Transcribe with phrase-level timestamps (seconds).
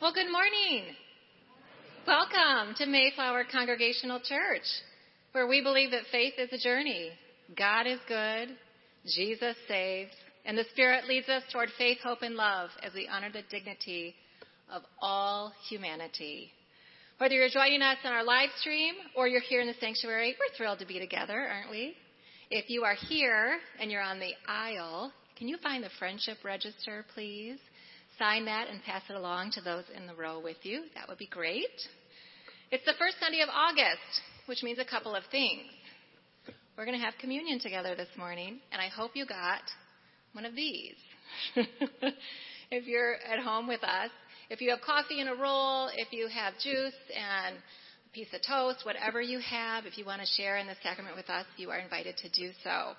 [0.00, 0.96] Well, good morning.
[2.06, 4.64] Welcome to Mayflower Congregational Church,
[5.32, 7.10] where we believe that faith is a journey.
[7.54, 8.56] God is good,
[9.04, 10.12] Jesus saves,
[10.46, 14.14] and the Spirit leads us toward faith, hope, and love as we honor the dignity
[14.72, 16.50] of all humanity.
[17.18, 20.56] Whether you're joining us on our live stream or you're here in the sanctuary, we're
[20.56, 21.94] thrilled to be together, aren't we?
[22.50, 27.04] If you are here and you're on the aisle, can you find the friendship register,
[27.12, 27.58] please?
[28.20, 30.82] Sign that and pass it along to those in the row with you.
[30.94, 31.64] That would be great.
[32.70, 35.62] It's the first Sunday of August, which means a couple of things.
[36.76, 39.62] We're going to have communion together this morning, and I hope you got
[40.34, 40.94] one of these.
[42.70, 44.10] if you're at home with us,
[44.50, 48.40] if you have coffee and a roll, if you have juice and a piece of
[48.46, 51.70] toast, whatever you have, if you want to share in the sacrament with us, you
[51.70, 52.92] are invited to do so.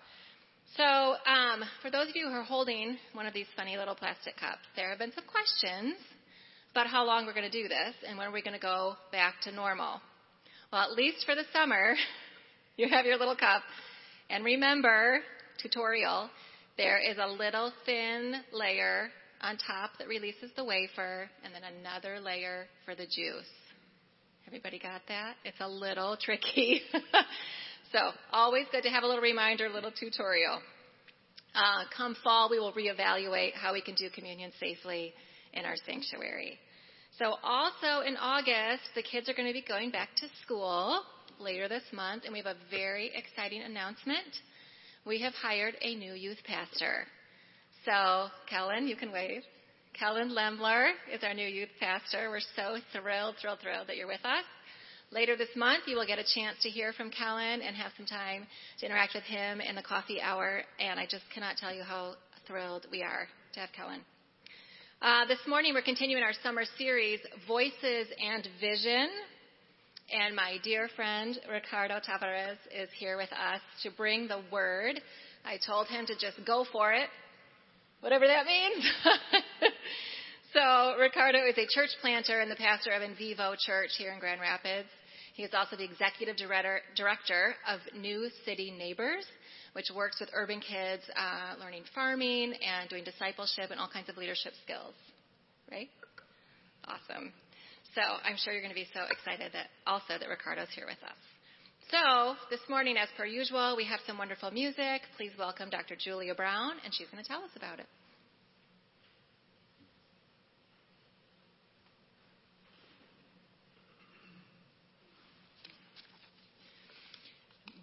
[0.78, 4.38] So, um, for those of you who are holding one of these funny little plastic
[4.38, 5.96] cups, there have been some questions
[6.72, 8.96] about how long we're going to do this and when are we going to go
[9.12, 10.00] back to normal.
[10.72, 11.96] Well, at least for the summer,
[12.78, 13.64] you have your little cup.
[14.30, 15.20] And remember,
[15.62, 16.30] tutorial,
[16.78, 19.10] there is a little thin layer
[19.42, 23.52] on top that releases the wafer and then another layer for the juice.
[24.48, 25.36] Everybody got that?
[25.44, 26.82] It's a little tricky.
[27.92, 28.00] So
[28.32, 30.62] always good to have a little reminder, a little tutorial.
[31.54, 35.14] Uh, come fall, we will reevaluate how we can do communion safely
[35.52, 36.58] in our sanctuary.
[37.20, 41.02] So also in August, the kids are going to be going back to school
[41.38, 44.40] later this month, and we have a very exciting announcement.
[45.06, 47.06] We have hired a new youth pastor.
[47.84, 49.42] So, Kellen, you can wave.
[50.00, 52.30] Kellen Lembler is our new youth pastor.
[52.30, 54.46] We're so thrilled, thrilled, thrilled that you're with us.
[55.14, 58.06] Later this month, you will get a chance to hear from Kellen and have some
[58.06, 58.48] time
[58.80, 60.64] to interact with him in the coffee hour.
[60.80, 62.14] And I just cannot tell you how
[62.48, 64.00] thrilled we are to have Kellen.
[65.02, 69.10] Uh, this morning, we're continuing our summer series, Voices and Vision.
[70.14, 75.02] And my dear friend Ricardo Tavares is here with us to bring the word.
[75.44, 77.10] I told him to just go for it,
[78.00, 78.86] whatever that means.
[80.54, 84.20] so, Ricardo is a church planter and the pastor of In Vivo Church here in
[84.20, 84.88] Grand Rapids.
[85.34, 89.26] He is also the executive director of New City Neighbors,
[89.74, 94.18] which works with urban kids uh, learning farming and doing discipleship and all kinds of
[94.18, 94.94] leadership skills.
[95.72, 95.90] Right?
[96.86, 97.32] Awesome.
[97.96, 101.02] So I'm sure you're going to be so excited that also that Ricardo's here with
[101.04, 101.20] us.
[101.92, 105.02] So this morning, as per usual, we have some wonderful music.
[105.18, 105.96] Please welcome Dr.
[105.98, 107.88] Julia Brown, and she's going to tell us about it.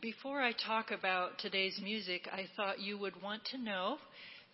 [0.01, 3.97] Before I talk about today's music, I thought you would want to know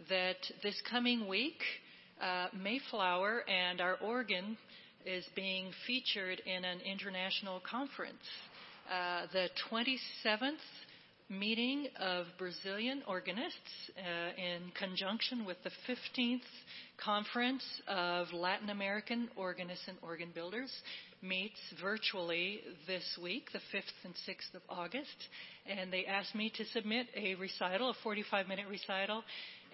[0.08, 1.61] that this coming week,
[2.23, 4.56] uh, Mayflower and our organ
[5.05, 8.25] is being featured in an international conference.
[8.91, 10.55] Uh, the 27th
[11.29, 16.41] meeting of Brazilian organists uh, in conjunction with the 15th
[16.96, 20.70] conference of Latin American organists and organ builders
[21.25, 25.29] meets virtually this week, the 5th and 6th of August,
[25.67, 29.25] and they asked me to submit a recital, a 45 minute recital.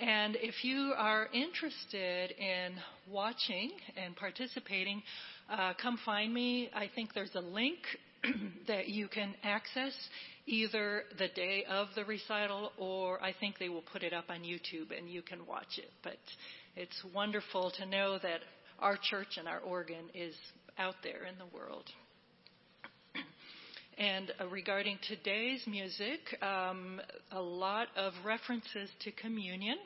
[0.01, 2.73] And if you are interested in
[3.11, 3.71] watching
[4.03, 5.03] and participating,
[5.51, 6.71] uh, come find me.
[6.75, 7.79] I think there's a link
[8.69, 9.93] that you can access
[10.47, 14.41] either the day of the recital or I think they will put it up on
[14.41, 15.91] YouTube and you can watch it.
[16.03, 16.19] But
[16.77, 18.41] it's wonderful to know that
[18.81, 20.35] our church and our organ is
[20.79, 21.85] out there in the world.
[23.99, 29.77] And uh, regarding today's music, um, a lot of references to communion,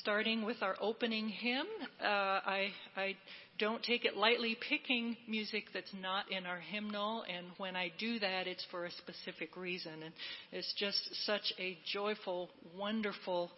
[0.00, 1.66] starting with our opening hymn.
[2.00, 3.16] Uh, I, I
[3.58, 8.18] don't take it lightly picking music that's not in our hymnal, and when I do
[8.20, 9.92] that, it's for a specific reason.
[10.04, 10.12] And
[10.52, 13.50] it's just such a joyful, wonderful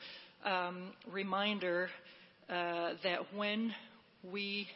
[0.44, 1.88] um, reminder
[2.48, 3.74] uh, that when
[4.32, 4.68] we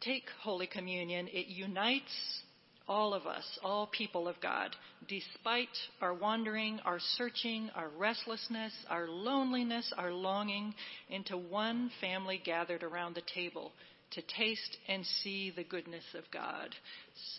[0.00, 2.42] take Holy Communion, it unites
[2.88, 4.74] all of us, all people of God,
[5.08, 5.68] despite
[6.00, 10.74] our wandering, our searching, our restlessness, our loneliness, our longing,
[11.08, 13.70] into one family gathered around the table
[14.10, 16.74] to taste and see the goodness of God.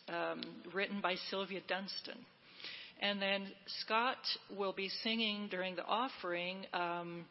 [0.08, 0.42] Um,
[0.74, 2.18] written by Sylvia Dunstan.
[3.02, 3.48] And then
[3.82, 4.20] Scott
[4.56, 6.66] will be singing during the offering.
[6.74, 7.26] Um,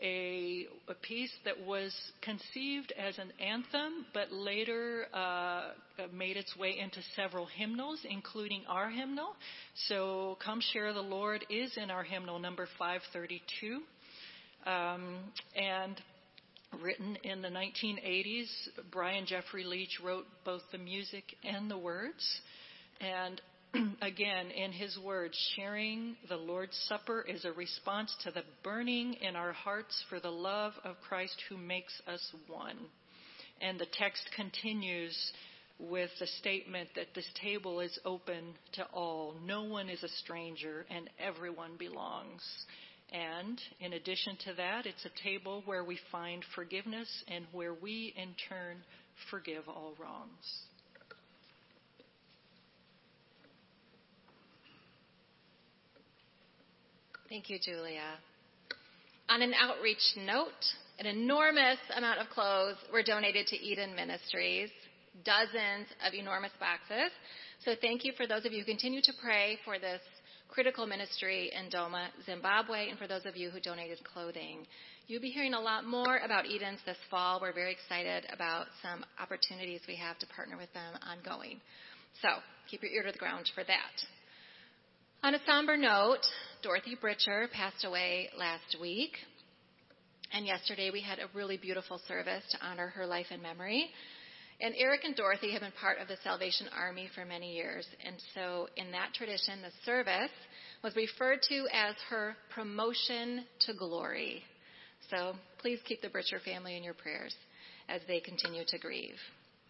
[0.00, 5.68] a, a, piece that was conceived as an anthem, but later uh,
[6.12, 9.36] made its way into several hymnals, including our hymnal.
[9.88, 13.80] So, Come Share the Lord is in our hymnal number 532.
[14.66, 15.18] Um,
[15.54, 16.00] and
[16.82, 18.48] written in the 1980s.
[18.90, 22.24] Bryan Jeffery Leech wrote both the music and the words.
[23.00, 23.40] And
[24.02, 29.36] again, in his words, sharing the Lord's Supper is a response to the burning in
[29.36, 32.76] our hearts for the love of Christ who makes us one.
[33.60, 35.16] And the text continues
[35.78, 39.34] with the statement that this table is open to all.
[39.44, 42.42] No one is a stranger and everyone belongs.
[43.12, 48.14] And in addition to that, it's a table where we find forgiveness and where we
[48.16, 48.78] in turn
[49.30, 50.64] forgive all wrongs.
[57.34, 58.14] Thank you, Julia.
[59.28, 60.62] On an outreach note,
[61.00, 64.70] an enormous amount of clothes were donated to Eden Ministries,
[65.24, 67.10] dozens of enormous boxes.
[67.64, 70.00] So thank you for those of you who continue to pray for this
[70.46, 74.64] critical ministry in Doma, Zimbabwe, and for those of you who donated clothing.
[75.08, 77.40] You'll be hearing a lot more about Edens this fall.
[77.42, 81.60] We're very excited about some opportunities we have to partner with them ongoing.
[82.22, 82.28] So
[82.70, 84.06] keep your ear to the ground for that.
[85.24, 86.20] On a somber note,
[86.64, 89.18] Dorothy Britcher passed away last week.
[90.32, 93.90] And yesterday we had a really beautiful service to honor her life and memory.
[94.62, 97.86] And Eric and Dorothy have been part of the Salvation Army for many years.
[98.02, 100.30] And so, in that tradition, the service
[100.82, 104.42] was referred to as her promotion to glory.
[105.10, 107.34] So, please keep the Britcher family in your prayers
[107.90, 109.18] as they continue to grieve.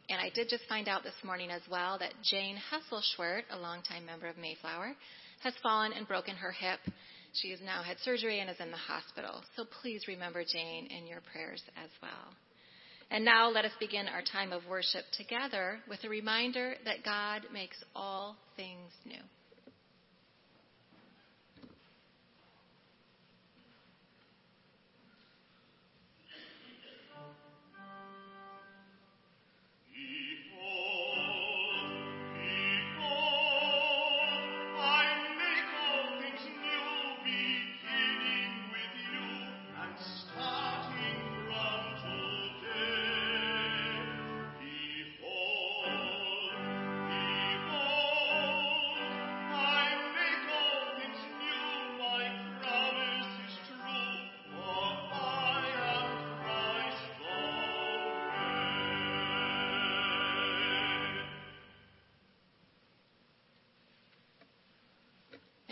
[0.09, 4.07] And I did just find out this morning as well that Jane Hesselschwert, a longtime
[4.07, 4.95] member of Mayflower,
[5.45, 6.81] has fallen and broken her hip
[7.35, 9.43] she has now had surgery and is in the hospital.
[9.57, 12.35] So please remember Jane in your prayers as well.
[13.11, 17.43] And now let us begin our time of worship together with a reminder that God
[17.53, 19.21] makes all things new.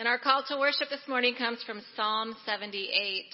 [0.02, 3.24] And our call to worship this morning comes from Psalm 78.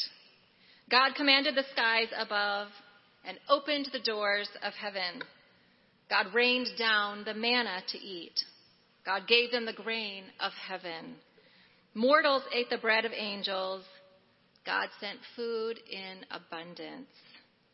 [0.91, 2.69] God commanded the skies above
[3.27, 5.23] and opened the doors of heaven.
[6.11, 8.35] God rained down the manna to eat.
[9.07, 11.15] God gave them the grain of heaven.
[11.95, 13.83] Mortals ate the bread of angels.
[14.67, 17.09] God sent food in abundance.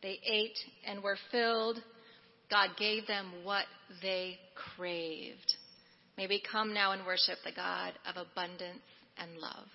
[0.01, 1.79] They ate and were filled.
[2.49, 3.65] God gave them what
[4.01, 4.37] they
[4.77, 5.54] craved.
[6.17, 8.79] May we come now and worship the God of abundance
[9.17, 9.67] and love.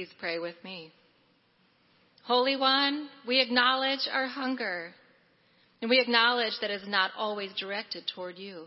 [0.00, 0.90] Please pray with me.
[2.24, 4.94] Holy One, we acknowledge our hunger,
[5.82, 8.64] and we acknowledge that it is not always directed toward you.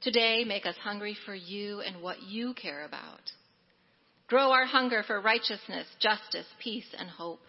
[0.00, 3.20] Today, make us hungry for you and what you care about.
[4.26, 7.42] Grow our hunger for righteousness, justice, peace, and hope.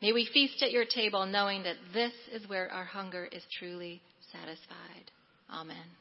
[0.00, 4.00] May we feast at your table knowing that this is where our hunger is truly
[4.30, 5.10] satisfied.
[5.52, 5.99] Amen.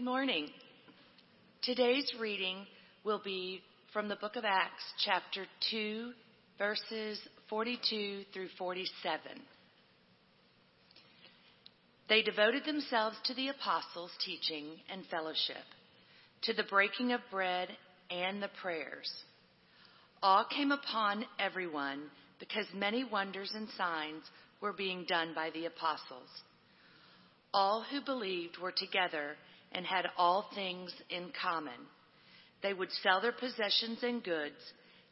[0.00, 0.48] Good morning.
[1.62, 2.64] Today's reading
[3.04, 3.60] will be
[3.92, 6.12] from the book of Acts, chapter 2,
[6.56, 9.20] verses 42 through 47.
[12.08, 15.66] They devoted themselves to the apostles' teaching and fellowship,
[16.44, 17.68] to the breaking of bread
[18.10, 19.12] and the prayers.
[20.22, 22.04] Awe came upon everyone
[22.38, 24.22] because many wonders and signs
[24.62, 26.30] were being done by the apostles.
[27.52, 29.36] All who believed were together
[29.72, 31.72] and had all things in common.
[32.62, 34.60] They would sell their possessions and goods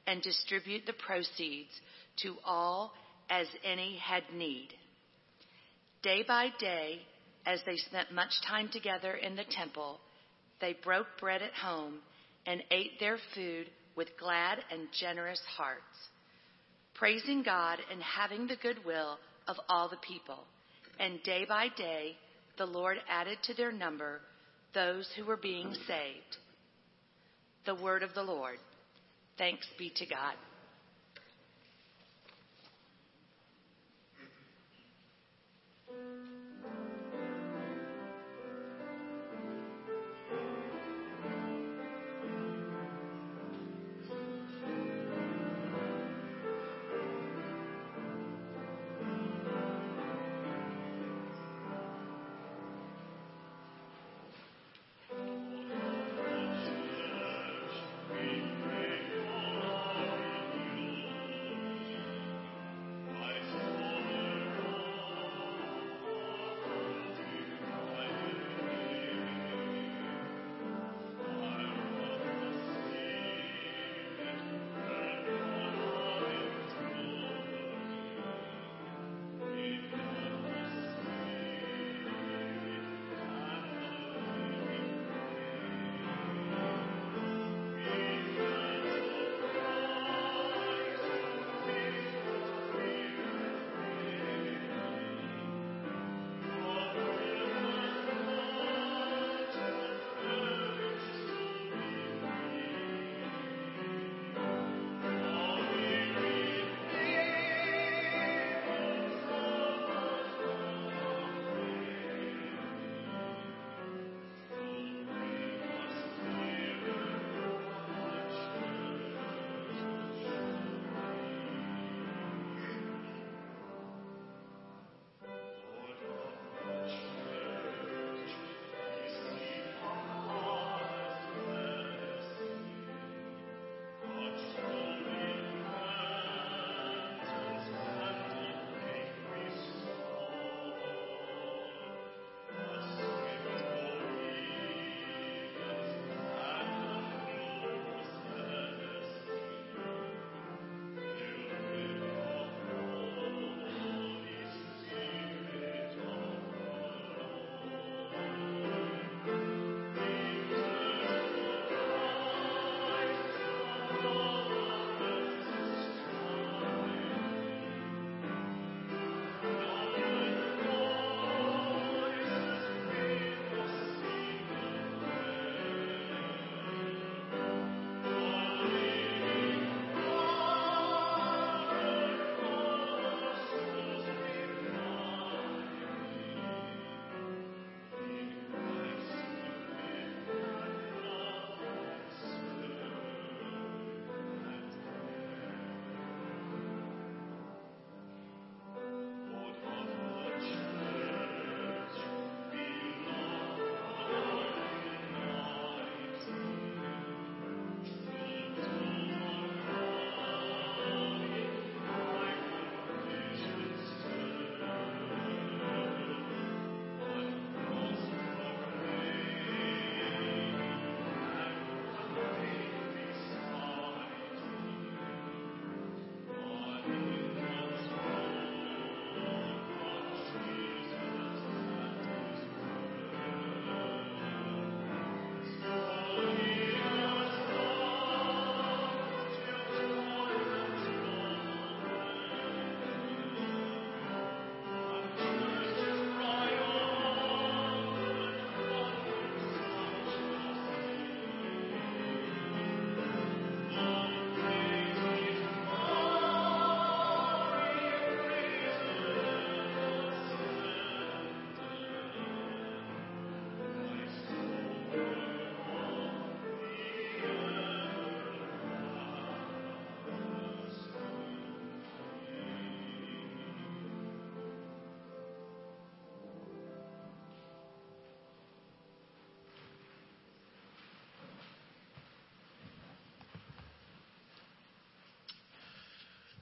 [0.07, 1.71] and distribute the proceeds
[2.23, 2.93] to all
[3.31, 4.69] as any had need.
[6.03, 7.01] Day by day,
[7.47, 9.99] as they spent much time together in the temple,
[10.61, 11.95] they broke bread at home
[12.47, 15.83] and ate their food with glad and generous hearts,
[16.95, 20.45] praising God and having the goodwill of all the people.
[20.99, 22.17] And day by day,
[22.59, 24.21] the Lord added to their number
[24.75, 26.37] those who were being saved.
[27.67, 28.59] The word of the Lord.
[29.37, 30.35] Thanks be to God.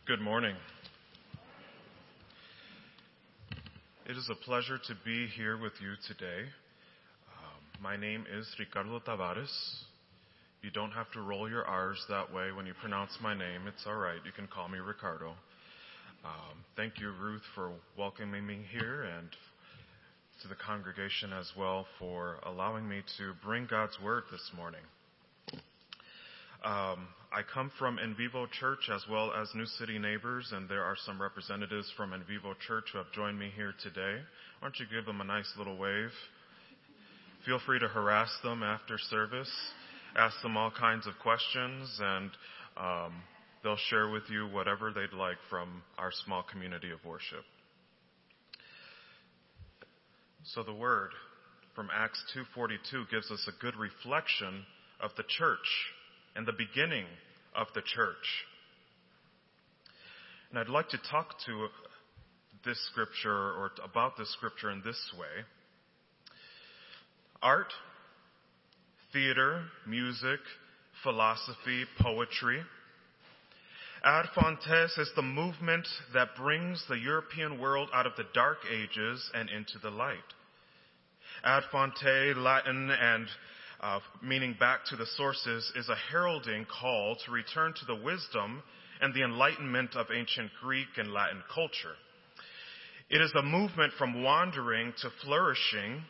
[0.07, 0.55] Good morning.
[4.09, 6.43] It is a pleasure to be here with you today.
[7.37, 9.51] Um, my name is Ricardo Tavares.
[10.63, 13.63] You don't have to roll your R's that way when you pronounce my name.
[13.67, 14.21] It's all right.
[14.25, 15.31] You can call me Ricardo.
[16.25, 19.29] Um, thank you, Ruth, for welcoming me here and
[20.41, 24.83] to the congregation as well for allowing me to bring God's word this morning.
[26.65, 30.83] Um, I come from En Vivo Church as well as New City Neighbors, and there
[30.83, 34.23] are some representatives from En Vivo Church who have joined me here today.
[34.59, 36.09] Why don't you give them a nice little wave?
[37.45, 39.51] Feel free to harass them after service,
[40.17, 42.31] ask them all kinds of questions, and
[42.79, 43.13] um,
[43.63, 47.45] they'll share with you whatever they'd like from our small community of worship.
[50.43, 51.11] So the word
[51.75, 54.65] from Acts 2:42 gives us a good reflection
[55.03, 55.69] of the church
[56.35, 57.05] and the beginning
[57.57, 58.45] of the church.
[60.51, 61.69] And I'd like to talk to
[62.65, 65.45] this scripture or about this scripture in this way.
[67.43, 67.73] Art,
[69.13, 70.41] theater, music,
[71.03, 72.61] philosophy, poetry.
[74.05, 79.31] Ad Fontes is the movement that brings the European world out of the dark ages
[79.35, 80.17] and into the light.
[81.45, 83.27] Ad Fonte, Latin and
[83.81, 88.63] uh, meaning back to the sources, is a heralding call to return to the wisdom
[89.01, 91.95] and the enlightenment of ancient Greek and Latin culture.
[93.09, 96.03] It is a movement from wandering to flourishing,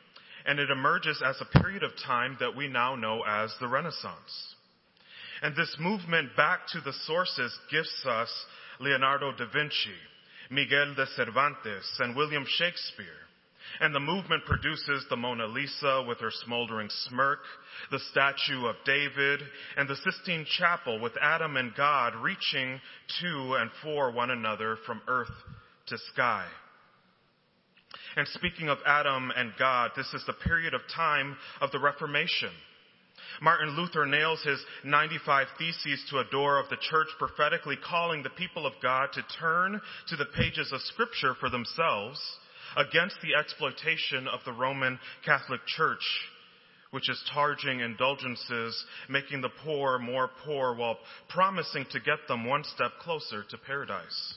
[0.47, 4.55] and it emerges as a period of time that we now know as the Renaissance.
[5.43, 8.33] And this movement back to the sources gives us
[8.81, 9.99] Leonardo da Vinci,
[10.51, 13.26] Miguel de Cervantes, and William Shakespeare.
[13.81, 17.41] And the movement produces the Mona Lisa with her smoldering smirk,
[17.91, 19.41] the statue of David,
[19.77, 22.81] and the Sistine Chapel with Adam and God reaching
[23.21, 25.33] to and for one another from earth
[25.89, 26.47] to sky.
[28.17, 32.51] And speaking of Adam and God, this is the period of time of the Reformation.
[33.43, 38.31] Martin Luther nails his 95 Theses to a door of the church, prophetically calling the
[38.31, 42.21] people of God to turn to the pages of Scripture for themselves
[42.77, 46.05] against the exploitation of the Roman Catholic Church,
[46.91, 52.65] which is charging indulgences, making the poor more poor while promising to get them one
[52.65, 54.35] step closer to paradise.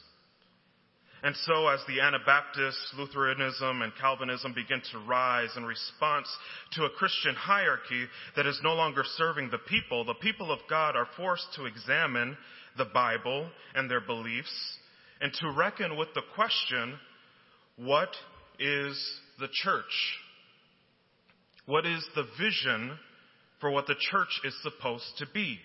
[1.22, 6.30] And so as the Anabaptists, Lutheranism, and Calvinism begin to rise in response
[6.74, 8.06] to a Christian hierarchy
[8.38, 12.38] that is no longer serving the people, the people of God are forced to examine
[12.78, 14.78] the Bible and their beliefs
[15.22, 16.98] and to reckon with the question,
[17.84, 18.10] what
[18.60, 19.00] is
[19.40, 19.84] the church?
[21.66, 22.98] What is the vision
[23.62, 25.60] for what the church is supposed to be?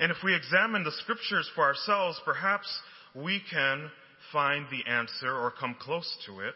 [0.00, 2.68] And if we examine the scriptures for ourselves, perhaps
[3.14, 3.90] we can
[4.32, 6.54] find the answer or come close to it.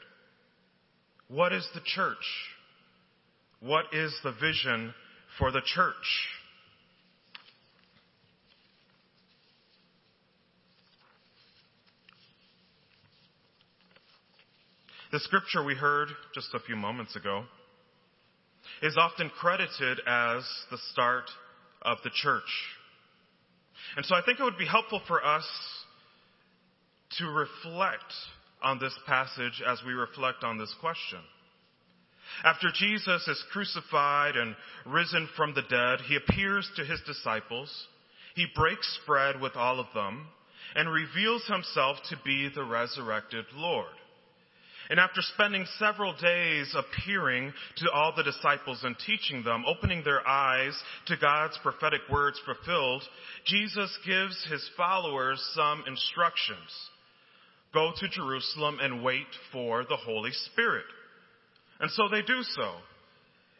[1.29, 2.17] What is the church?
[3.61, 4.95] What is the vision
[5.39, 5.95] for the church?
[15.13, 17.45] The scripture we heard just a few moments ago
[18.81, 21.25] is often credited as the start
[21.83, 22.49] of the church.
[23.95, 25.45] And so I think it would be helpful for us
[27.19, 28.11] to reflect
[28.63, 31.19] on this passage as we reflect on this question.
[32.43, 37.71] After Jesus is crucified and risen from the dead, he appears to his disciples.
[38.35, 40.29] He breaks bread with all of them
[40.75, 43.93] and reveals himself to be the resurrected Lord.
[44.93, 50.21] And after spending several days appearing to all the disciples and teaching them, opening their
[50.29, 53.03] eyes to God's prophetic words fulfilled,
[53.47, 56.69] Jesus gives his followers some instructions.
[57.73, 60.85] Go to Jerusalem and wait for the Holy Spirit.
[61.81, 62.73] And so they do so.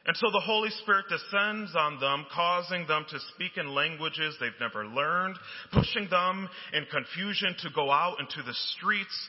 [0.05, 4.51] And so the Holy Spirit descends on them, causing them to speak in languages they've
[4.61, 5.39] never learned,
[5.73, 9.29] pushing them in confusion to go out into the streets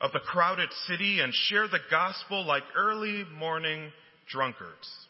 [0.00, 3.90] of the crowded city and share the gospel like early morning
[4.30, 5.06] drunkards.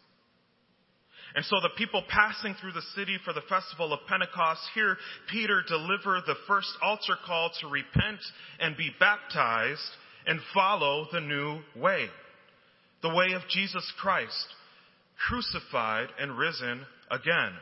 [1.35, 4.96] And so the people passing through the city for the festival of Pentecost hear
[5.31, 8.20] Peter deliver the first altar call to repent
[8.59, 9.90] and be baptized
[10.27, 12.07] and follow the new way.
[13.03, 14.46] The way of Jesus Christ,
[15.29, 17.53] crucified and risen again.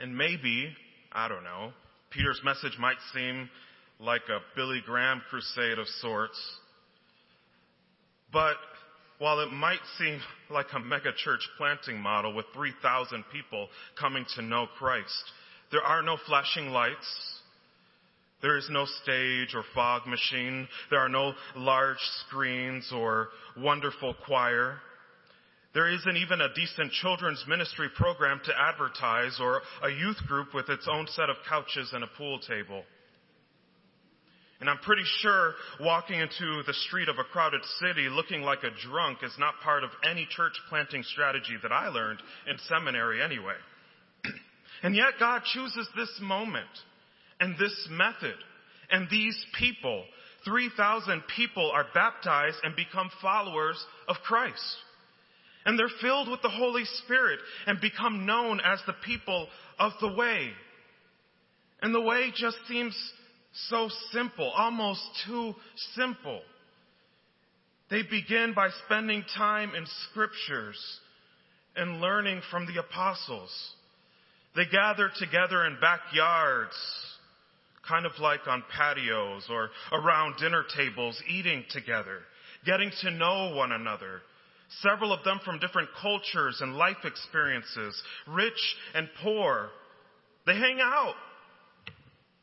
[0.00, 0.74] And maybe,
[1.12, 1.72] I don't know,
[2.10, 3.50] Peter's message might seem
[3.98, 6.38] like a Billy Graham crusade of sorts.
[8.32, 8.56] But
[9.18, 14.42] while it might seem like a mega church planting model with 3,000 people coming to
[14.42, 15.32] know Christ,
[15.72, 17.32] there are no flashing lights.
[18.42, 20.68] There is no stage or fog machine.
[20.90, 24.76] There are no large screens or wonderful choir.
[25.72, 30.68] There isn't even a decent children's ministry program to advertise or a youth group with
[30.68, 32.82] its own set of couches and a pool table.
[34.60, 38.88] And I'm pretty sure walking into the street of a crowded city looking like a
[38.88, 43.56] drunk is not part of any church planting strategy that I learned in seminary anyway.
[44.82, 46.66] and yet God chooses this moment
[47.38, 48.36] and this method
[48.90, 50.04] and these people.
[50.46, 54.76] 3,000 people are baptized and become followers of Christ.
[55.66, 60.14] And they're filled with the Holy Spirit and become known as the people of the
[60.14, 60.50] way.
[61.82, 62.94] And the way just seems
[63.68, 65.54] so simple, almost too
[65.94, 66.40] simple.
[67.90, 70.78] They begin by spending time in scriptures
[71.76, 73.50] and learning from the apostles.
[74.56, 76.74] They gather together in backyards,
[77.86, 82.20] kind of like on patios or around dinner tables, eating together,
[82.64, 84.22] getting to know one another.
[84.80, 89.68] Several of them from different cultures and life experiences, rich and poor.
[90.46, 91.14] They hang out.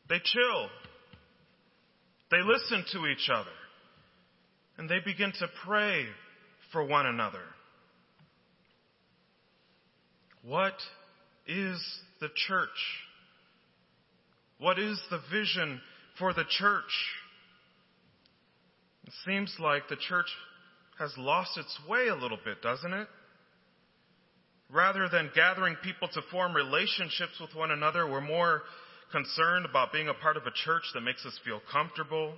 [0.07, 0.69] They chill.
[2.33, 3.51] They listen to each other.
[4.79, 6.07] And they begin to pray
[6.71, 7.43] for one another.
[10.43, 10.73] What
[11.45, 11.79] is
[12.19, 12.69] the church?
[14.57, 15.79] What is the vision
[16.17, 16.81] for the church?
[19.05, 20.25] It seems like the church
[20.97, 23.07] has lost its way a little bit, doesn't it?
[24.71, 28.63] Rather than gathering people to form relationships with one another, we're more
[29.13, 32.33] concerned about being a part of a church that makes us feel comfortable?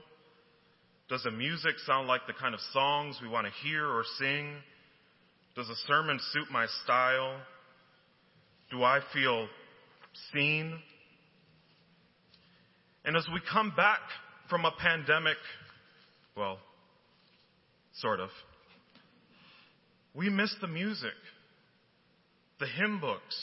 [1.10, 4.56] Does the music sound like the kind of songs we want to hear or sing?
[5.56, 7.38] Does a sermon suit my style?
[8.70, 9.48] Do I feel
[10.34, 10.78] seen?
[13.06, 14.00] And as we come back
[14.50, 15.38] from a pandemic,
[16.36, 16.58] well,
[18.02, 18.30] sort of,
[20.14, 21.14] we miss the music,
[22.60, 23.38] the hymn books,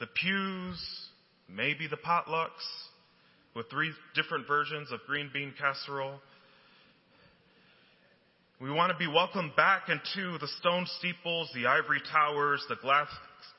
[0.00, 1.09] the pews,
[1.54, 2.48] maybe the potlucks
[3.54, 6.20] with three different versions of green bean casserole.
[8.60, 13.08] We want to be welcomed back into the stone steeples, the ivory towers, the glass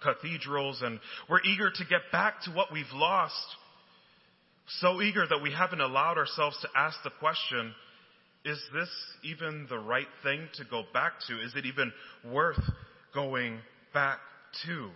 [0.03, 3.33] cathedrals, and we're eager to get back to what we've lost.
[4.79, 7.73] So eager that we haven't allowed ourselves to ask the question,
[8.45, 8.89] is this
[9.23, 11.41] even the right thing to go back to?
[11.41, 11.91] Is it even
[12.31, 12.61] worth
[13.13, 13.57] going
[13.93, 14.19] back
[14.65, 14.91] to?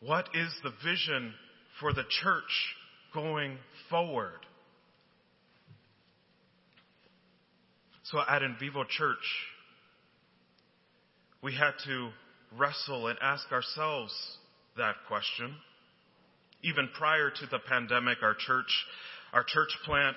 [0.00, 1.34] What is the vision
[1.78, 2.74] for the church
[3.12, 3.58] going
[3.90, 4.40] forward?
[8.04, 9.16] So at In Vivo Church,
[11.42, 12.10] we had to
[12.56, 14.12] wrestle and ask ourselves
[14.78, 15.54] that question.
[16.62, 18.70] Even prior to the pandemic, our church,
[19.32, 20.16] our church plant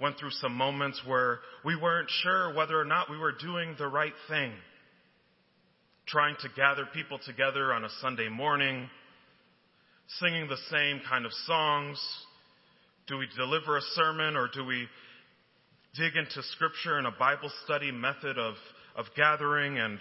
[0.00, 3.88] went through some moments where we weren't sure whether or not we were doing the
[3.88, 4.52] right thing.
[6.06, 8.88] Trying to gather people together on a Sunday morning,
[10.20, 12.00] singing the same kind of songs?
[13.06, 14.86] Do we deliver a sermon or do we
[15.94, 18.54] dig into scripture in a Bible study method of,
[18.96, 19.98] of gathering and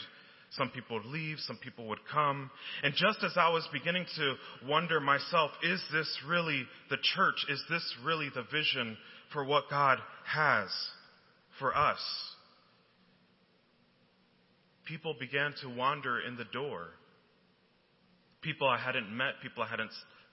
[0.52, 2.50] some people would leave, some people would come.
[2.84, 4.36] And just as I was beginning to
[4.68, 7.46] wonder myself, is this really the church?
[7.50, 8.98] Is this really the vision
[9.34, 10.70] for what God has
[11.60, 12.00] for us?
[14.86, 16.88] People began to wander in the door
[18.42, 19.92] people I hadn't met, people I hadn't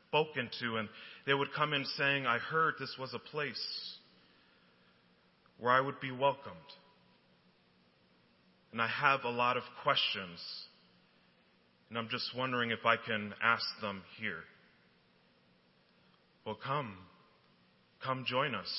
[0.08, 0.88] spoken to, and
[1.26, 3.96] they would come in saying, I heard this was a place
[5.58, 6.54] where I would be welcomed.
[8.72, 10.40] And I have a lot of questions,
[11.88, 14.42] and I'm just wondering if I can ask them here.
[16.44, 16.96] Well, come.
[18.04, 18.70] Come join us.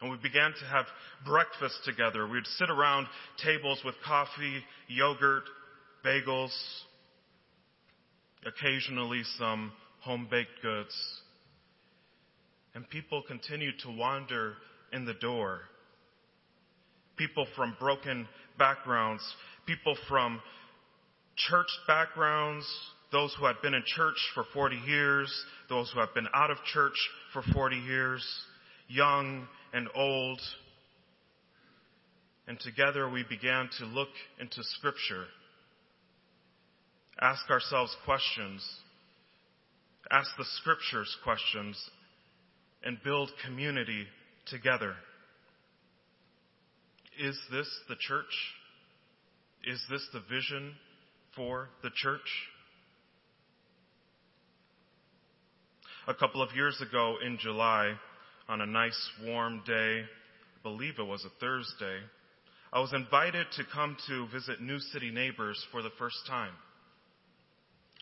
[0.00, 0.86] And we began to have
[1.26, 2.26] breakfast together.
[2.26, 3.06] We'd sit around
[3.44, 5.44] tables with coffee, yogurt,
[6.04, 6.50] bagels,
[8.46, 10.94] occasionally some home baked goods.
[12.74, 14.54] And people continued to wander
[14.92, 15.62] in the door.
[17.16, 18.26] People from broken
[18.58, 19.22] backgrounds,
[19.66, 20.40] people from
[21.36, 22.66] church backgrounds,
[23.12, 26.58] those who had been in church for 40 years, those who have been out of
[26.72, 26.96] church
[27.32, 28.24] for 40 years,
[28.88, 30.40] young and old.
[32.46, 34.08] And together we began to look
[34.40, 35.26] into scripture
[37.20, 38.66] ask ourselves questions,
[40.10, 41.78] ask the scriptures questions,
[42.82, 44.06] and build community
[44.46, 44.94] together.
[47.18, 48.24] Is this the church?
[49.64, 50.74] Is this the vision
[51.36, 52.20] for the church?
[56.08, 57.92] A couple of years ago in July,
[58.48, 61.98] on a nice warm day, I believe it was a Thursday,
[62.72, 66.52] I was invited to come to visit New City Neighbors for the first time.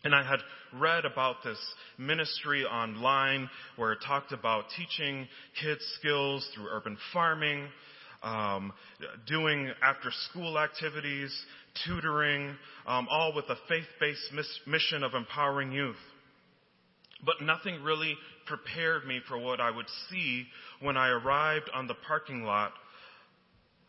[0.03, 0.39] And I had
[0.73, 1.59] read about this
[1.97, 5.27] ministry online where it talked about teaching
[5.61, 7.67] kids skills through urban farming,
[8.23, 8.71] um,
[9.27, 11.35] doing after school activities,
[11.85, 12.55] tutoring,
[12.87, 15.97] um, all with a faith-based mis- mission of empowering youth.
[17.25, 20.45] But nothing really prepared me for what I would see
[20.81, 22.71] when I arrived on the parking lot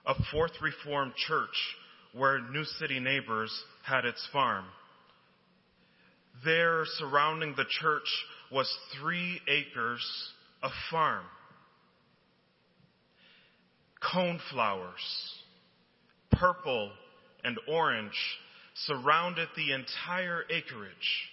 [0.05, 1.77] of Fourth Reformed Church
[2.13, 3.53] where New City Neighbors
[3.85, 4.65] had its farm.
[6.45, 8.09] There surrounding the church
[8.51, 10.05] was three acres
[10.63, 11.25] of farm.
[14.03, 14.95] Coneflowers,
[16.33, 16.91] purple
[17.45, 18.19] and orange,
[18.87, 21.29] surrounded the entire acreage.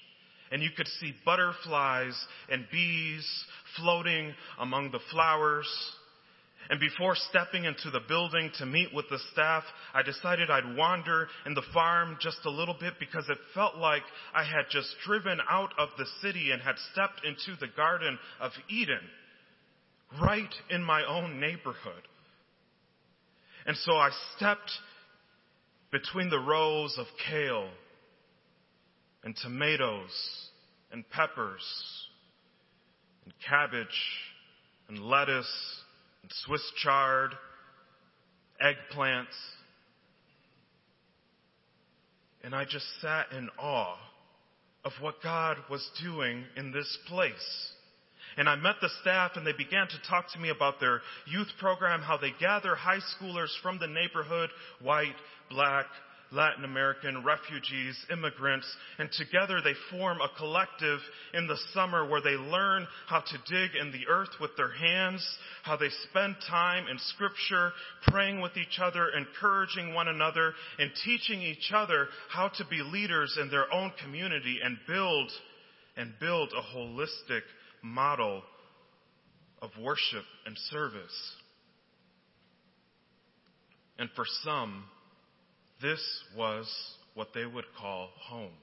[0.51, 2.15] And you could see butterflies
[2.49, 3.25] and bees
[3.77, 5.67] floating among the flowers.
[6.69, 11.27] And before stepping into the building to meet with the staff, I decided I'd wander
[11.45, 14.03] in the farm just a little bit because it felt like
[14.33, 18.51] I had just driven out of the city and had stepped into the Garden of
[18.69, 18.99] Eden,
[20.21, 22.03] right in my own neighborhood.
[23.65, 24.71] And so I stepped
[25.91, 27.69] between the rows of kale
[29.23, 30.11] and tomatoes
[30.91, 31.63] and peppers
[33.23, 33.87] and cabbage
[34.89, 35.81] and lettuce
[36.45, 37.31] Swiss chard,
[38.63, 39.25] eggplants.
[42.43, 43.97] And I just sat in awe
[44.85, 47.71] of what God was doing in this place.
[48.37, 51.49] And I met the staff and they began to talk to me about their youth
[51.59, 54.49] program, how they gather high schoolers from the neighborhood,
[54.81, 55.15] white,
[55.49, 55.87] black,
[56.31, 58.67] Latin American, refugees, immigrants,
[58.99, 60.99] and together they form a collective
[61.33, 65.25] in the summer where they learn how to dig in the earth with their hands,
[65.63, 67.71] how they spend time in scripture,
[68.07, 73.37] praying with each other, encouraging one another, and teaching each other how to be leaders
[73.41, 75.31] in their own community and build
[75.95, 77.41] and build a holistic
[77.81, 78.43] model
[79.61, 81.35] of worship and service.
[83.97, 84.83] And for some,
[85.81, 86.01] this
[86.35, 86.67] was
[87.13, 88.53] what they would call home.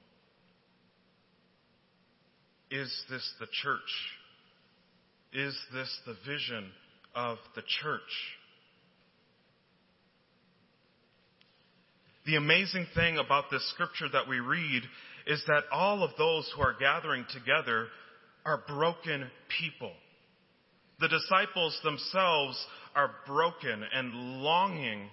[2.70, 3.80] Is this the church?
[5.32, 6.70] Is this the vision
[7.14, 8.00] of the church?
[12.26, 14.82] The amazing thing about this scripture that we read
[15.26, 17.88] is that all of those who are gathering together
[18.46, 19.26] are broken
[19.60, 19.92] people.
[21.00, 25.08] The disciples themselves are broken and longing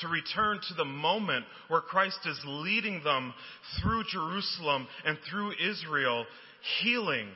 [0.00, 3.32] to return to the moment where Christ is leading them
[3.80, 6.26] through Jerusalem and through Israel,
[6.82, 7.28] healing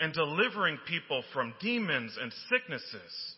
[0.00, 3.34] and delivering people from demons and sicknesses.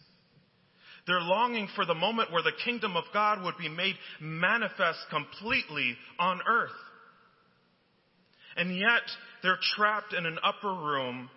[1.07, 5.96] They're longing for the moment where the kingdom of God would be made manifest completely
[6.19, 6.71] on earth.
[8.57, 9.03] And yet,
[9.42, 11.31] they're trapped in an upper room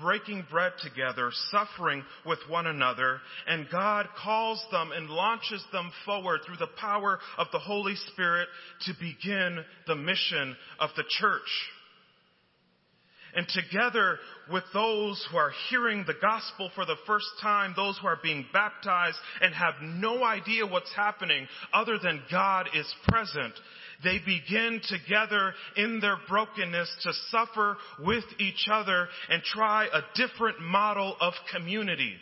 [0.00, 6.40] breaking bread together, suffering with one another, and God calls them and launches them forward
[6.46, 8.48] through the power of the Holy Spirit
[8.86, 11.40] to begin the mission of the church.
[13.34, 14.18] And together
[14.50, 18.44] with those who are hearing the gospel for the first time, those who are being
[18.52, 23.54] baptized and have no idea what's happening other than God is present,
[24.04, 30.60] they begin together in their brokenness to suffer with each other and try a different
[30.60, 32.14] model of community.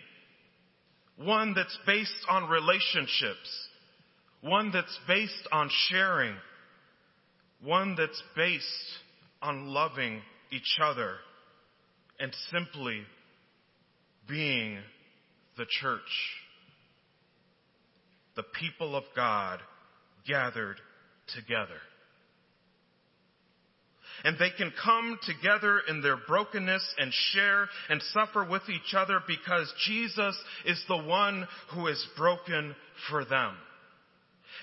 [1.17, 3.69] One that's based on relationships.
[4.43, 6.35] One that's based on sharing.
[7.63, 8.65] One that's based
[9.43, 11.17] on loving each other
[12.19, 13.03] and simply
[14.29, 14.79] being
[15.57, 16.01] the church.
[18.37, 19.61] The people of God
[20.27, 20.77] gathered
[21.35, 21.79] together.
[24.25, 29.21] And they can come together in their brokenness and share and suffer with each other
[29.27, 32.75] because Jesus is the one who is broken
[33.09, 33.55] for them.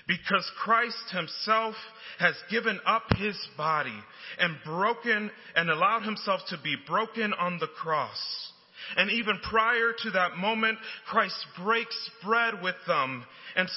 [0.06, 1.74] Because Christ himself
[2.18, 3.98] has given up his body
[4.38, 8.52] and broken and allowed himself to be broken on the cross
[8.96, 13.24] and even prior to that moment, Christ breaks bread with them
[13.56, 13.68] and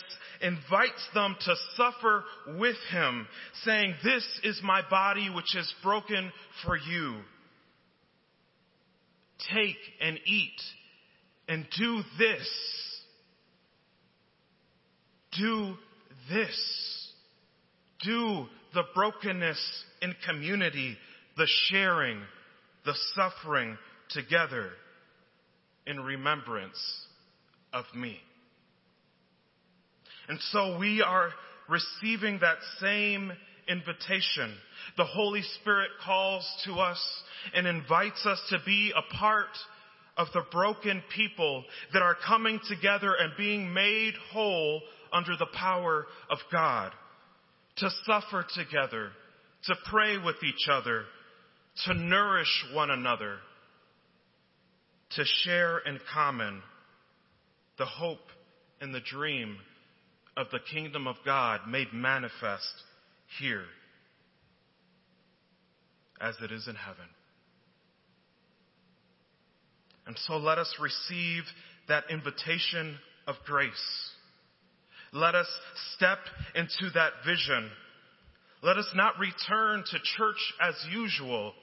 [0.42, 2.24] invites them to suffer
[2.60, 3.28] with him,
[3.64, 6.32] saying, This is my body which is broken
[6.66, 7.18] for you.
[9.54, 10.62] Take and eat
[11.48, 12.50] and do this.
[15.38, 15.76] Do
[16.32, 17.08] this.
[18.04, 20.98] Do the brokenness in community,
[21.38, 22.22] the sharing,
[22.86, 23.78] the suffering
[24.10, 24.72] together
[25.86, 26.80] in remembrance
[27.74, 28.18] of me.
[30.28, 31.32] And so we are
[31.68, 33.32] receiving that same
[33.68, 34.54] invitation.
[34.98, 37.00] The Holy Spirit calls to us
[37.54, 39.50] and invites us to be a part
[40.18, 41.64] of the broken people
[41.94, 44.82] that are coming together and being made whole
[45.14, 46.92] under the power of God.
[47.78, 49.10] To suffer together,
[49.66, 51.04] to pray with each other,
[51.86, 53.38] to nourish one another,
[55.16, 56.62] to share in common
[57.78, 58.20] the hope
[58.80, 59.58] and the dream
[60.38, 62.74] of the kingdom of God made manifest
[63.40, 63.66] here
[66.20, 67.06] as it is in heaven.
[70.06, 71.44] And so let us receive
[71.88, 72.98] that invitation
[73.28, 73.72] of grace.
[75.14, 75.48] Let us
[75.96, 76.20] step
[76.56, 77.70] into that vision.
[78.64, 81.54] Let us not return to church as usual,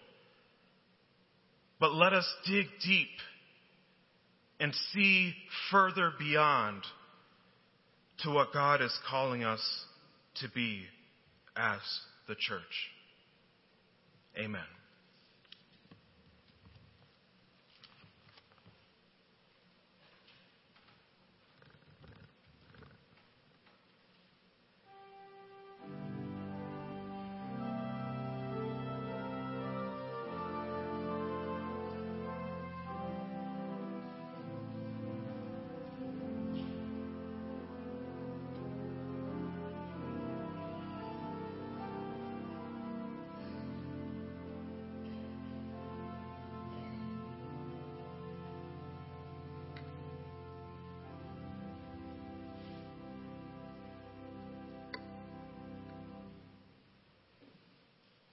[1.80, 3.08] but let us dig deep
[4.60, 5.34] and see
[5.70, 6.82] further beyond
[8.22, 9.60] to what God is calling us
[10.36, 10.82] to be
[11.56, 11.80] as
[12.26, 12.90] the church.
[14.36, 14.60] Amen.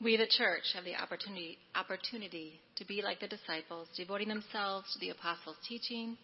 [0.06, 5.00] We, the church, have the opportunity, opportunity to be like the disciples, devoting themselves to
[5.00, 6.16] the apostles' teaching,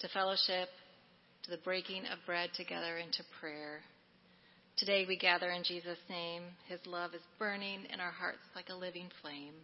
[0.00, 0.66] to fellowship,
[1.44, 3.82] to the breaking of bread together, and to prayer.
[4.76, 6.42] Today we gather in Jesus' name.
[6.66, 9.54] His love is burning in our hearts like a living flame.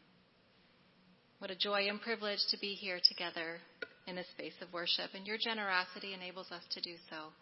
[1.41, 3.59] What a joy and privilege to be here together
[4.07, 7.35] in this space of worship, and your generosity enables us to do so.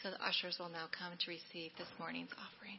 [0.00, 2.78] So the ushers will now come to receive this morning's offering.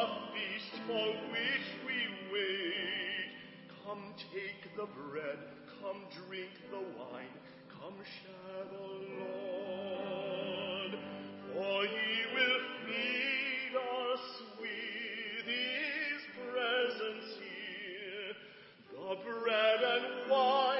[0.00, 1.98] not feast for which we
[2.32, 3.30] wait.
[3.84, 5.38] Come take the bread,
[5.82, 7.36] come drink the wine,
[7.68, 8.88] come share the
[9.20, 10.92] Lord.
[11.52, 14.24] For he will feed us
[14.60, 18.32] with his presence here,
[18.92, 20.79] the bread and wine.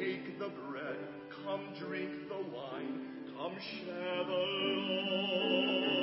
[0.00, 0.96] take the bread,
[1.44, 3.00] come drink the wine,
[3.36, 5.99] come share the Lord.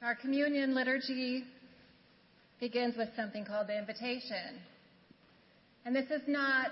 [0.00, 1.42] Our communion liturgy
[2.60, 4.60] begins with something called the invitation.
[5.84, 6.70] And this is not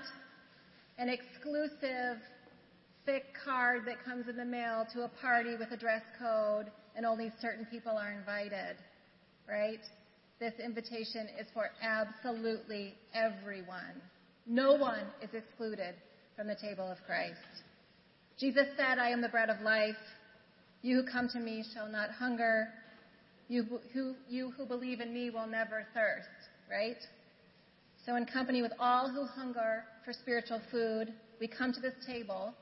[0.97, 2.19] an exclusive
[3.05, 7.05] thick card that comes in the mail to a party with a dress code and
[7.05, 8.77] only certain people are invited,
[9.47, 9.81] right?
[10.39, 14.01] This invitation is for absolutely everyone.
[14.45, 15.95] No one is excluded
[16.37, 17.35] from the table of Christ.
[18.39, 19.95] Jesus said, I am the bread of life.
[20.81, 22.69] You who come to me shall not hunger.
[23.49, 26.27] You who, you who believe in me will never thirst,
[26.69, 26.97] right?
[28.05, 32.53] So, in company with all who hunger for spiritual food, we come to this table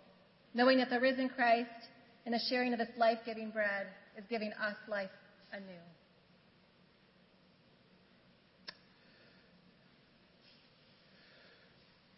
[0.56, 1.70] knowing that the risen Christ,
[2.26, 5.10] and the sharing of this life giving bread, is giving us life
[5.52, 5.66] anew.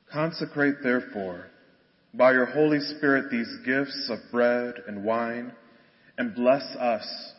[0.09, 1.47] Consecrate, therefore,
[2.13, 5.51] by your Holy Spirit these gifts of bread and wine,
[6.18, 7.34] and bless us,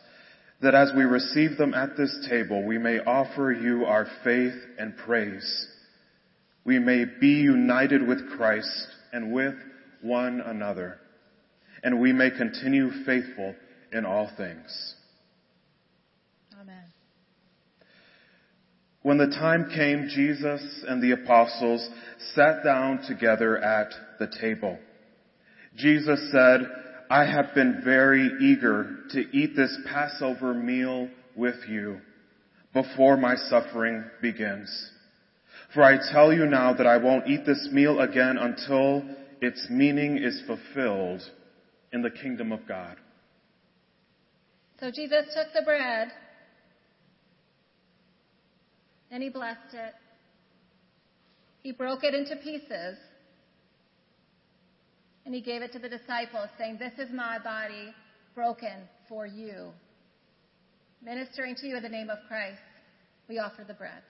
[0.61, 4.95] that as we receive them at this table, we may offer you our faith and
[4.97, 5.67] praise.
[6.65, 9.55] We may be united with Christ and with
[10.01, 10.99] one another,
[11.83, 13.55] and we may continue faithful
[13.91, 14.95] in all things.
[16.59, 16.83] Amen.
[19.01, 21.87] When the time came, Jesus and the apostles
[22.35, 24.77] sat down together at the table.
[25.75, 26.61] Jesus said,
[27.09, 31.99] I have been very eager to eat this Passover meal with you
[32.71, 34.91] before my suffering begins.
[35.73, 39.03] For I tell you now that I won't eat this meal again until
[39.41, 41.21] its meaning is fulfilled
[41.91, 42.97] in the kingdom of God.
[44.79, 46.09] So Jesus took the bread
[49.09, 49.93] and he blessed it.
[51.63, 52.97] He broke it into pieces
[55.29, 57.93] and he gave it to the disciples, saying, This is my body
[58.33, 59.67] broken for you.
[61.03, 62.57] Ministering to you in the name of Christ,
[63.27, 64.01] we offer the bread.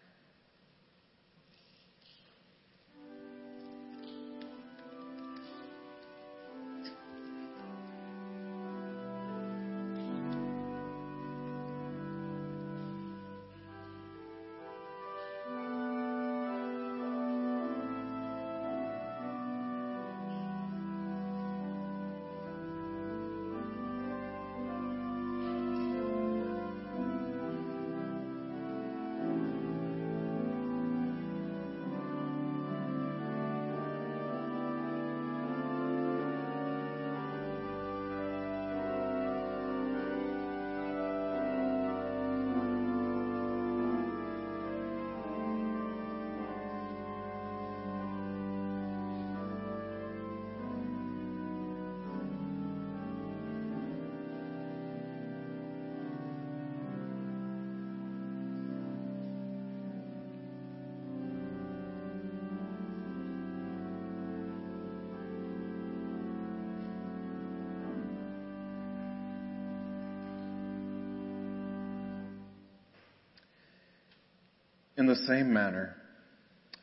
[75.30, 75.96] Same manner,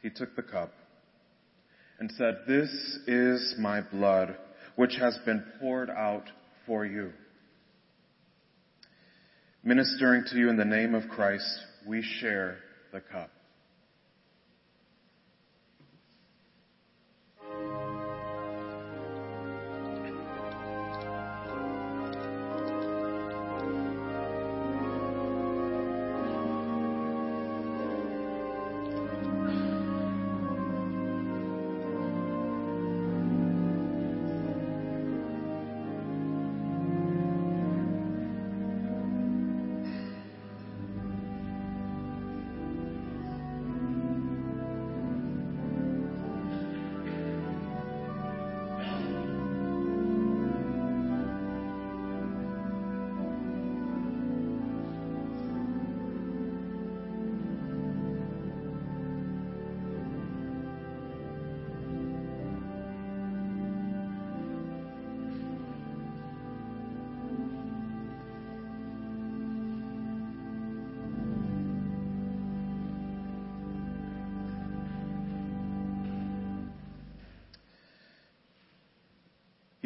[0.02, 0.72] he took the cup
[1.98, 2.70] and said, This
[3.08, 4.36] is my blood,
[4.76, 6.24] which has been poured out
[6.64, 7.12] for you.
[9.64, 12.58] Ministering to you in the name of Christ, we share
[12.92, 13.30] the cup.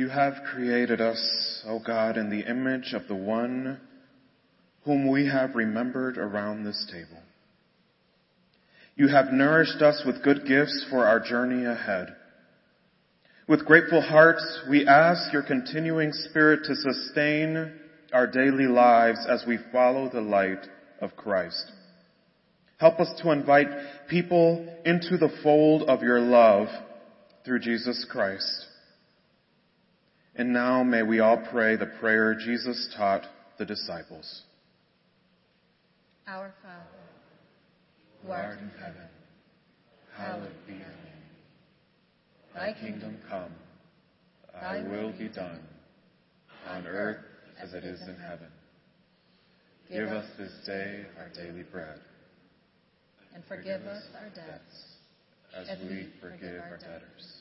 [0.01, 3.79] You have created us, O God, in the image of the one
[4.87, 7.23] whom we have remembered around this table.
[8.97, 12.17] You have nourished us with good gifts for our journey ahead.
[13.47, 17.71] With grateful hearts, we ask your continuing spirit to sustain
[18.15, 20.67] our daily lives as we follow the light
[21.03, 21.71] of Christ.
[22.79, 23.69] Help us to invite
[24.09, 26.69] people into the fold of your love
[27.45, 28.69] through Jesus Christ.
[30.37, 33.27] And now may we all pray the prayer Jesus taught
[33.59, 34.43] the disciples.
[36.27, 36.85] Our Father,
[38.23, 39.09] who art in heaven,
[40.17, 40.95] hallowed be thy name.
[42.55, 43.53] Thy kingdom come,
[44.53, 45.61] thy will be done,
[46.69, 47.25] on earth
[47.61, 48.49] as it is in heaven.
[49.91, 51.99] Give us this day our daily bread,
[53.35, 54.85] and forgive us our debts,
[55.57, 57.41] as we forgive our debtors.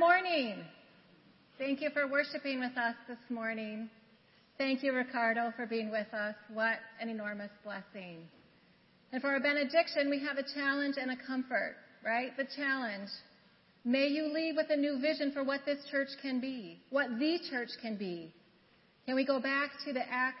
[0.00, 0.64] Morning.
[1.58, 3.88] Thank you for worshiping with us this morning.
[4.58, 6.34] Thank you, Ricardo, for being with us.
[6.52, 8.18] What an enormous blessing.
[9.12, 12.36] And for our benediction, we have a challenge and a comfort, right?
[12.36, 13.08] The challenge.
[13.84, 17.38] May you leave with a new vision for what this church can be, what the
[17.50, 18.32] church can be.
[19.06, 20.36] Can we go back to the Acts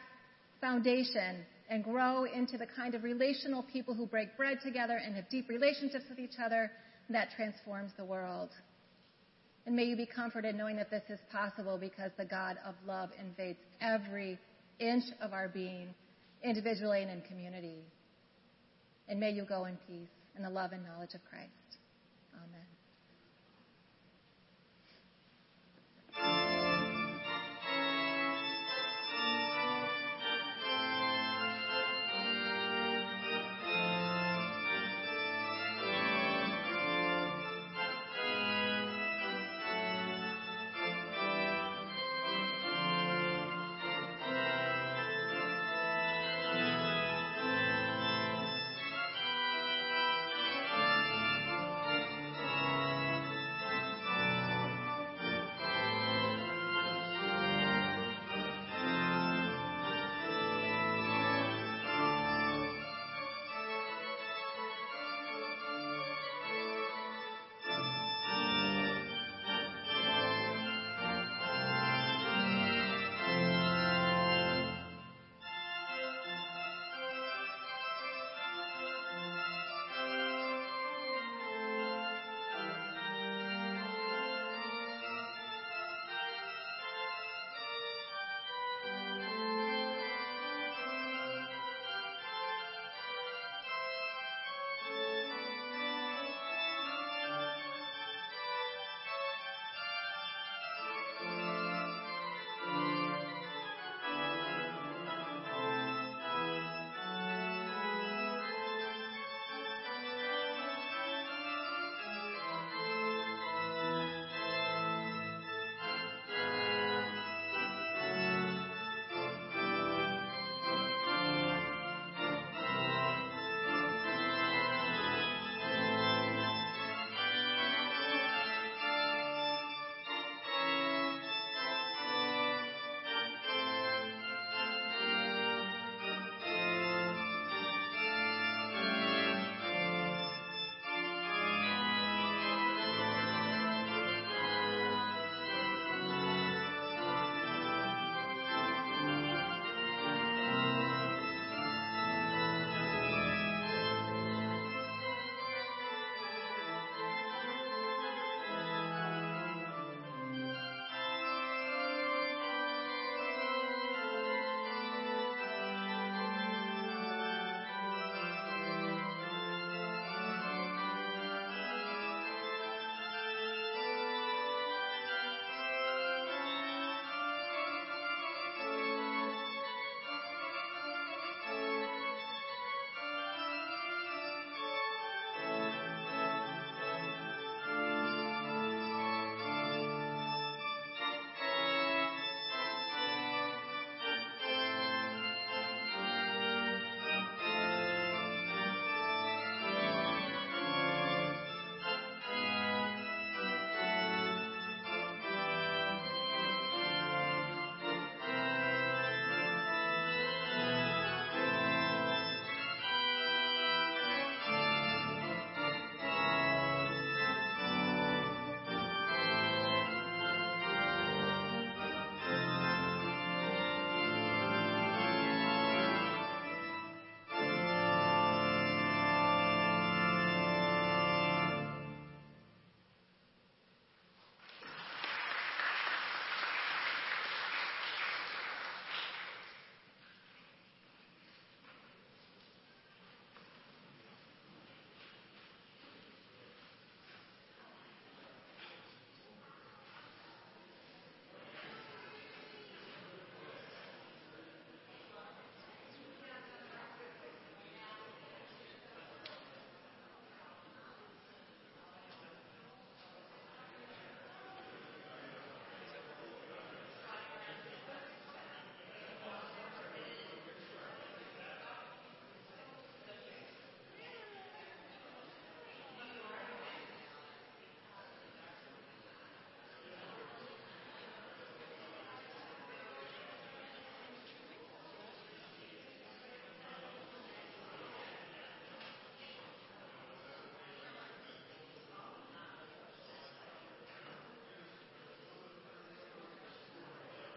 [0.60, 5.28] foundation and grow into the kind of relational people who break bread together and have
[5.30, 6.70] deep relationships with each other
[7.08, 8.50] that transforms the world?
[9.66, 13.10] And may you be comforted knowing that this is possible because the God of love
[13.20, 14.38] invades every
[14.78, 15.94] inch of our being,
[16.42, 17.84] individually and in community.
[19.08, 21.78] And may you go in peace in the love and knowledge of Christ.
[22.34, 22.79] Amen.